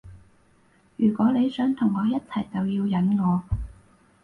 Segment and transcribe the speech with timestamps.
[0.97, 3.43] 如果你想同我一齊就要忍我